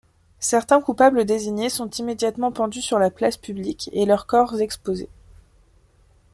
Certains 0.39 0.81
coupables 0.81 1.25
désignés 1.25 1.69
sont 1.69 1.87
immédiatement 1.87 2.51
pendus 2.51 2.81
sur 2.81 2.97
la 2.97 3.11
place 3.11 3.37
publique 3.37 3.87
et 3.93 4.07
leurs 4.07 4.25
corps 4.25 4.59
exposés. 4.59 5.09